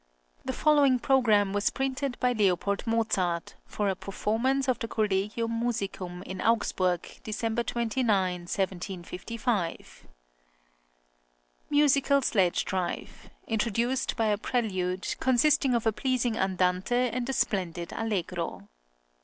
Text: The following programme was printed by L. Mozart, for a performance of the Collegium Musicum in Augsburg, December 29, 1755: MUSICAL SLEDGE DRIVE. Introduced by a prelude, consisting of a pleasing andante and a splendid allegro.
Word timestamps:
The 0.43 0.51
following 0.51 0.97
programme 0.97 1.53
was 1.53 1.69
printed 1.69 2.19
by 2.19 2.33
L. 2.33 2.57
Mozart, 2.87 3.53
for 3.67 3.87
a 3.87 3.95
performance 3.95 4.67
of 4.67 4.79
the 4.79 4.87
Collegium 4.87 5.59
Musicum 5.59 6.23
in 6.23 6.41
Augsburg, 6.41 7.07
December 7.23 7.61
29, 7.61 8.07
1755: 8.15 10.07
MUSICAL 11.69 12.23
SLEDGE 12.23 12.65
DRIVE. 12.65 13.29
Introduced 13.45 14.15
by 14.15 14.25
a 14.25 14.39
prelude, 14.39 15.07
consisting 15.19 15.75
of 15.75 15.85
a 15.85 15.93
pleasing 15.93 16.35
andante 16.35 16.95
and 17.11 17.29
a 17.29 17.33
splendid 17.33 17.93
allegro. 17.93 18.67